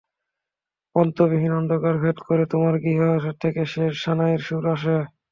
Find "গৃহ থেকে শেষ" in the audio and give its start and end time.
2.83-3.93